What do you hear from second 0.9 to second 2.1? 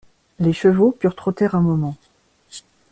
purent trotter un moment.